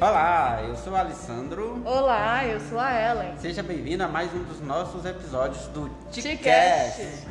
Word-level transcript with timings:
Olá, 0.00 0.62
eu 0.66 0.74
sou 0.76 0.94
o 0.94 0.96
Alessandro. 0.96 1.82
Olá, 1.84 2.46
eu 2.46 2.58
sou 2.58 2.80
a 2.80 2.90
Ellen. 2.90 3.36
Seja 3.36 3.62
bem-vindo 3.62 4.02
a 4.02 4.08
mais 4.08 4.32
um 4.32 4.42
dos 4.44 4.58
nossos 4.58 5.04
episódios 5.04 5.66
do 5.66 5.90
TICast. 6.10 7.28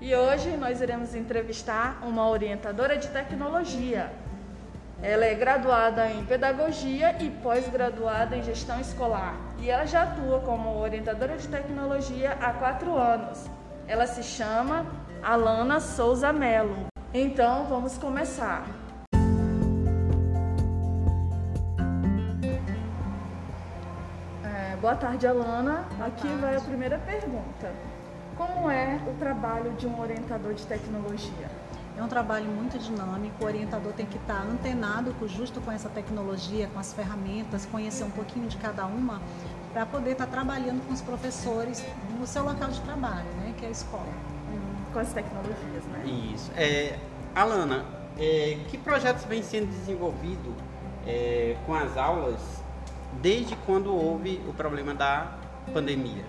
E 0.00 0.16
hoje 0.16 0.56
nós 0.56 0.80
iremos 0.80 1.14
entrevistar 1.14 1.98
uma 2.02 2.26
orientadora 2.26 2.96
de 2.96 3.08
tecnologia. 3.08 4.10
Ela 5.02 5.26
é 5.26 5.34
graduada 5.34 6.10
em 6.10 6.24
pedagogia 6.24 7.22
e 7.22 7.28
pós-graduada 7.28 8.34
em 8.34 8.42
gestão 8.42 8.80
escolar. 8.80 9.36
E 9.58 9.68
ela 9.68 9.84
já 9.84 10.04
atua 10.04 10.40
como 10.40 10.74
orientadora 10.78 11.36
de 11.36 11.46
tecnologia 11.48 12.32
há 12.40 12.50
quatro 12.54 12.96
anos. 12.96 13.44
Ela 13.86 14.06
se 14.06 14.22
chama 14.22 14.86
Alana 15.22 15.80
Souza 15.80 16.32
Melo. 16.32 16.86
Então 17.12 17.66
vamos 17.66 17.98
começar. 17.98 18.85
É, 24.76 24.80
boa 24.80 24.94
tarde, 24.94 25.26
Alana. 25.26 25.84
Boa 25.96 26.06
Aqui 26.08 26.22
tarde. 26.28 26.40
vai 26.40 26.56
a 26.56 26.60
primeira 26.60 26.98
pergunta. 26.98 27.72
Como 28.36 28.70
é 28.70 29.00
o 29.06 29.14
trabalho 29.18 29.72
de 29.72 29.86
um 29.86 29.98
orientador 30.00 30.52
de 30.54 30.64
tecnologia? 30.66 31.50
É 31.96 32.02
um 32.02 32.08
trabalho 32.08 32.44
muito 32.46 32.78
dinâmico, 32.78 33.42
o 33.42 33.46
orientador 33.46 33.92
tem 33.94 34.04
que 34.04 34.18
estar 34.18 34.42
antenado 34.42 35.14
com- 35.18 35.26
justo 35.26 35.62
com 35.62 35.72
essa 35.72 35.88
tecnologia, 35.88 36.68
com 36.74 36.78
as 36.78 36.92
ferramentas, 36.92 37.64
conhecer 37.64 38.04
um 38.04 38.10
pouquinho 38.10 38.46
de 38.48 38.58
cada 38.58 38.84
uma, 38.84 39.22
para 39.72 39.86
poder 39.86 40.10
estar 40.12 40.26
trabalhando 40.26 40.86
com 40.86 40.92
os 40.92 41.00
professores 41.00 41.82
no 42.18 42.26
seu 42.26 42.44
local 42.44 42.68
de 42.68 42.80
trabalho, 42.82 43.24
né, 43.38 43.54
que 43.56 43.64
é 43.64 43.68
a 43.68 43.70
escola. 43.70 44.04
Hum, 44.52 44.76
Com 44.92 44.98
as 44.98 45.10
tecnologias, 45.14 45.84
né? 45.86 46.04
Isso. 46.34 46.50
É, 46.54 46.98
Alana, 47.34 47.86
é, 48.18 48.58
que 48.68 48.76
projetos 48.76 49.24
vem 49.24 49.42
sendo 49.42 49.68
desenvolvido 49.68 50.54
é, 51.06 51.56
com 51.64 51.74
as 51.74 51.96
aulas 51.96 52.62
desde 53.20 53.56
quando 53.66 53.94
houve 53.94 54.40
o 54.48 54.52
problema 54.52 54.94
da 54.94 55.32
pandemia? 55.72 56.24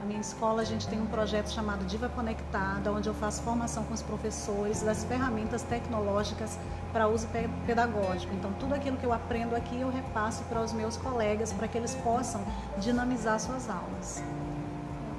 Na 0.00 0.06
minha 0.06 0.20
escola 0.20 0.62
a 0.62 0.64
gente 0.64 0.86
tem 0.88 1.00
um 1.00 1.06
projeto 1.06 1.50
chamado 1.50 1.84
Diva 1.84 2.08
Conectada, 2.08 2.90
onde 2.92 3.08
eu 3.08 3.14
faço 3.14 3.42
formação 3.42 3.84
com 3.84 3.92
os 3.94 4.02
professores 4.02 4.82
das 4.82 5.04
ferramentas 5.04 5.62
tecnológicas 5.62 6.58
para 6.92 7.06
uso 7.08 7.26
pe- 7.28 7.48
pedagógico. 7.66 8.32
Então 8.34 8.52
tudo 8.58 8.74
aquilo 8.74 8.96
que 8.96 9.04
eu 9.04 9.12
aprendo 9.12 9.54
aqui 9.54 9.80
eu 9.80 9.90
repasso 9.90 10.42
para 10.44 10.60
os 10.62 10.72
meus 10.72 10.96
colegas 10.96 11.52
para 11.52 11.68
que 11.68 11.76
eles 11.76 11.94
possam 11.96 12.40
dinamizar 12.78 13.38
suas 13.38 13.68
aulas. 13.68 14.22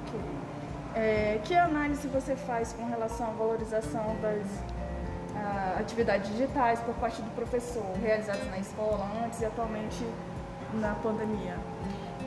Ok. 0.08 0.20
É, 0.94 1.40
que 1.44 1.54
análise 1.54 2.08
você 2.08 2.34
faz 2.34 2.72
com 2.72 2.84
relação 2.86 3.28
à 3.28 3.30
valorização 3.30 4.16
das 4.20 4.44
ah, 5.36 5.76
atividades 5.78 6.28
digitais 6.32 6.80
por 6.80 6.94
parte 6.96 7.22
do 7.22 7.30
professor, 7.36 7.84
realizadas 8.02 8.44
na 8.50 8.58
escola 8.58 9.08
antes 9.24 9.40
e 9.40 9.44
atualmente 9.44 10.04
na 10.74 10.94
pandemia? 10.94 11.56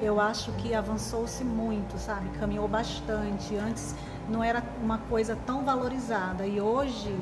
Eu 0.02 0.20
acho 0.20 0.52
que 0.54 0.74
avançou-se 0.74 1.44
muito, 1.44 1.98
sabe? 1.98 2.30
Caminhou 2.40 2.68
bastante. 2.68 3.56
Antes 3.56 3.96
não 4.30 4.44
era 4.44 4.64
uma 4.82 4.98
coisa 4.98 5.38
tão 5.46 5.64
valorizada 5.64 6.46
e 6.46 6.60
hoje 6.60 7.16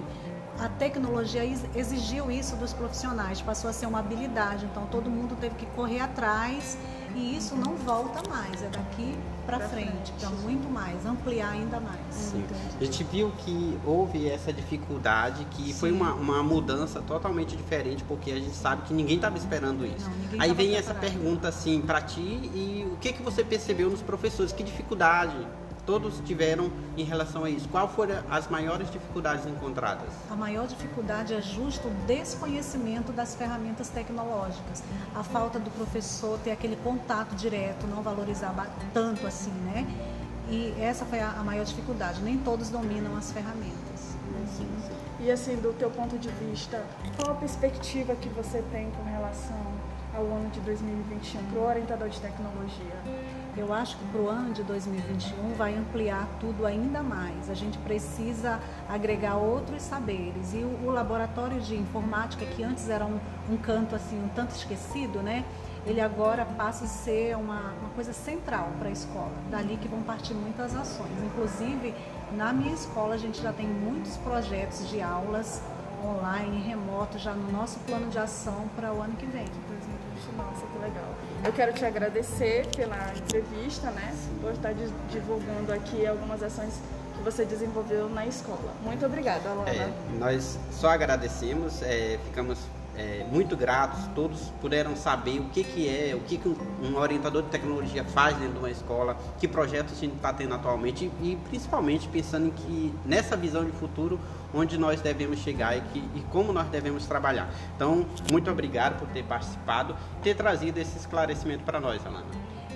a 0.61 0.69
tecnologia 0.69 1.43
ex- 1.43 1.65
exigiu 1.75 2.29
isso 2.31 2.55
dos 2.55 2.71
profissionais, 2.71 3.41
passou 3.41 3.69
a 3.69 3.73
ser 3.73 3.87
uma 3.87 3.99
habilidade. 3.99 4.65
Então 4.65 4.85
todo 4.85 5.09
mundo 5.09 5.35
teve 5.41 5.55
que 5.55 5.65
correr 5.67 5.99
atrás 5.99 6.77
e 7.15 7.35
isso 7.35 7.55
não 7.55 7.75
volta 7.75 8.21
mais, 8.29 8.61
é 8.61 8.69
daqui 8.69 9.17
para 9.45 9.57
Pra 9.57 9.67
frente, 9.69 9.87
frente. 9.89 10.13
para 10.19 10.29
muito 10.29 10.69
mais, 10.69 11.03
ampliar 11.05 11.49
ainda 11.49 11.79
mais. 11.79 11.97
Sim. 12.11 12.45
A 12.79 12.83
gente 12.83 13.03
viu 13.03 13.31
que 13.39 13.77
houve 13.83 14.29
essa 14.29 14.53
dificuldade, 14.53 15.43
que 15.51 15.73
foi 15.73 15.89
Sim. 15.89 15.95
uma, 15.97 16.13
uma 16.13 16.43
mudança 16.43 17.01
totalmente 17.01 17.57
diferente, 17.57 18.03
porque 18.07 18.31
a 18.31 18.35
gente 18.35 18.55
sabe 18.55 18.83
que 18.83 18.93
ninguém 18.93 19.15
estava 19.15 19.35
esperando 19.37 19.83
isso. 19.85 20.09
Não, 20.31 20.41
Aí 20.41 20.53
vem 20.53 20.75
essa 20.75 20.93
preparado. 20.93 21.19
pergunta 21.19 21.47
assim 21.49 21.81
para 21.81 22.01
ti 22.01 22.21
e 22.21 22.87
o 22.93 22.97
que 22.97 23.11
que 23.13 23.21
você 23.23 23.43
percebeu 23.43 23.89
nos 23.89 24.01
professores? 24.01 24.51
Que 24.53 24.63
dificuldade 24.63 25.35
todos 25.85 26.19
tiveram 26.21 26.71
em 26.97 27.03
relação 27.03 27.43
a 27.43 27.49
isso? 27.49 27.67
Qual 27.69 27.87
foram 27.87 28.15
as 28.29 28.47
maiores 28.47 28.89
dificuldades 28.91 29.45
encontradas? 29.45 30.09
A 30.29 30.35
maior 30.35 30.67
dificuldade 30.67 31.33
é 31.33 31.41
justo 31.41 31.87
o 31.87 31.91
desconhecimento 32.05 33.11
das 33.11 33.35
ferramentas 33.35 33.89
tecnológicas. 33.89 34.83
A 35.15 35.23
falta 35.23 35.59
do 35.59 35.69
professor 35.71 36.39
ter 36.39 36.51
aquele 36.51 36.75
contato 36.77 37.35
direto, 37.35 37.87
não 37.87 38.01
valorizar 38.01 38.53
tanto 38.93 39.25
assim, 39.27 39.51
né? 39.51 39.87
E 40.49 40.73
essa 40.81 41.05
foi 41.05 41.19
a, 41.19 41.41
maior 41.43 41.63
dificuldade. 41.63 42.21
Nem 42.21 42.37
todos 42.37 42.69
dominam 42.69 43.15
as 43.15 43.31
ferramentas. 43.31 44.11
E 45.19 45.29
assim, 45.29 45.55
do 45.55 45.71
teu 45.73 45.89
ponto 45.89 46.17
de 46.17 46.29
vista, 46.29 46.83
qual 47.15 47.31
a 47.31 47.35
perspectiva 47.35 48.15
que 48.15 48.27
você 48.29 48.63
tem 48.71 48.89
com 48.91 49.03
relação 49.03 49.61
ao 50.15 50.23
ano 50.25 50.49
de 50.49 50.59
2021 50.61 51.43
para 51.45 51.59
o 51.59 51.67
orientador 51.67 52.09
de 52.09 52.19
tecnologia? 52.19 52.95
Eu 53.57 53.73
acho 53.73 53.97
que 53.97 54.05
para 54.05 54.21
o 54.21 54.29
ano 54.29 54.53
de 54.53 54.63
2021 54.63 55.55
vai 55.55 55.75
ampliar 55.75 56.25
tudo 56.39 56.65
ainda 56.65 57.03
mais. 57.03 57.49
A 57.49 57.53
gente 57.53 57.77
precisa 57.79 58.61
agregar 58.87 59.35
outros 59.35 59.81
saberes. 59.81 60.53
E 60.53 60.59
o, 60.59 60.87
o 60.87 60.89
laboratório 60.89 61.59
de 61.59 61.75
informática, 61.75 62.45
que 62.45 62.63
antes 62.63 62.89
era 62.89 63.05
um, 63.05 63.19
um 63.49 63.57
canto 63.57 63.93
assim, 63.93 64.17
um 64.23 64.29
tanto 64.29 64.55
esquecido, 64.55 65.21
né? 65.21 65.43
Ele 65.85 65.99
agora 65.99 66.45
passa 66.45 66.85
a 66.85 66.87
ser 66.87 67.35
uma, 67.35 67.73
uma 67.79 67.89
coisa 67.93 68.13
central 68.13 68.69
para 68.79 68.87
a 68.87 68.91
escola. 68.91 69.33
Dali 69.49 69.75
que 69.75 69.87
vão 69.87 70.01
partir 70.01 70.33
muitas 70.33 70.73
ações. 70.73 71.11
Inclusive, 71.25 71.93
na 72.37 72.53
minha 72.53 72.73
escola 72.73 73.15
a 73.15 73.17
gente 73.17 73.41
já 73.41 73.51
tem 73.51 73.67
muitos 73.67 74.15
projetos 74.17 74.89
de 74.89 75.01
aulas 75.01 75.61
online, 76.05 76.61
remoto, 76.61 77.17
já 77.19 77.33
no 77.33 77.51
nosso 77.51 77.79
plano 77.79 78.09
de 78.09 78.17
ação 78.17 78.67
para 78.75 78.93
o 78.93 79.01
ano 79.01 79.15
que 79.15 79.25
vem. 79.25 79.45
2020, 79.45 80.35
nossa, 80.37 80.65
que 80.67 80.77
legal. 80.79 81.15
Eu 81.43 81.53
quero 81.53 81.73
te 81.73 81.85
agradecer 81.85 82.67
pela 82.75 83.13
entrevista, 83.15 83.89
né? 83.91 84.13
Por 84.41 84.51
estar 84.51 84.73
di- 84.73 84.93
divulgando 85.09 85.73
aqui 85.73 86.05
algumas 86.05 86.41
ações 86.43 86.73
que 87.15 87.23
você 87.23 87.45
desenvolveu 87.45 88.09
na 88.09 88.25
escola. 88.25 88.73
Muito 88.83 89.05
obrigada, 89.05 89.49
Alana. 89.49 89.69
É, 89.69 89.91
nós 90.17 90.57
só 90.71 90.89
agradecemos, 90.89 91.81
é, 91.81 92.19
ficamos 92.25 92.59
é, 92.95 93.25
muito 93.31 93.55
gratos, 93.55 93.99
todos 94.13 94.51
puderam 94.61 94.95
saber 94.95 95.39
o 95.39 95.45
que, 95.45 95.63
que 95.63 95.87
é, 95.87 96.15
o 96.15 96.19
que, 96.19 96.37
que 96.37 96.47
um, 96.47 96.95
orientador 96.97 97.43
de 97.43 97.49
tecnologia 97.49 98.03
faz 98.03 98.35
dentro 98.37 98.53
de 98.53 98.59
uma 98.59 98.71
escola, 98.71 99.17
que 99.39 99.47
projetos 99.47 99.93
a 99.93 99.99
gente 99.99 100.15
está 100.15 100.33
tendo 100.33 100.53
atualmente 100.53 101.11
e, 101.21 101.31
e 101.31 101.35
principalmente 101.47 102.07
pensando 102.07 102.47
em 102.47 102.51
que 102.51 102.93
nessa 103.05 103.35
visão 103.37 103.63
de 103.63 103.71
futuro 103.71 104.19
onde 104.53 104.77
nós 104.77 105.01
devemos 105.01 105.39
chegar 105.39 105.77
e, 105.77 105.81
que, 105.81 105.99
e 106.15 106.21
como 106.29 106.51
nós 106.51 106.67
devemos 106.67 107.05
trabalhar. 107.05 107.49
Então, 107.75 108.05
muito 108.29 108.51
obrigado 108.51 108.99
por 108.99 109.07
ter 109.09 109.23
participado, 109.23 109.95
ter 110.21 110.35
trazido 110.35 110.77
esse 110.79 110.97
esclarecimento 110.97 111.63
para 111.63 111.79
nós, 111.79 112.05
Alana. 112.05 112.25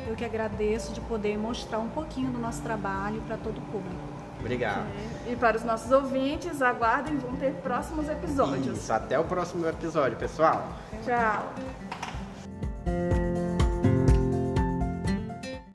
Eu 0.07 0.15
que 0.15 0.23
agradeço 0.23 0.93
de 0.93 1.01
poder 1.01 1.37
mostrar 1.37 1.79
um 1.79 1.89
pouquinho 1.89 2.31
do 2.31 2.37
nosso 2.37 2.61
trabalho 2.61 3.21
para 3.21 3.37
todo 3.37 3.57
o 3.57 3.61
público. 3.61 4.14
Obrigado. 4.45 4.85
E 5.27 5.35
para 5.35 5.57
os 5.57 5.63
nossos 5.63 5.91
ouvintes, 5.91 6.61
aguardem, 6.61 7.17
vão 7.17 7.35
ter 7.35 7.51
próximos 7.55 8.07
episódios. 8.07 8.77
Isso, 8.77 8.93
até 8.93 9.17
o 9.17 9.23
próximo 9.23 9.67
episódio, 9.67 10.17
pessoal. 10.17 10.71
Tchau. 11.03 11.51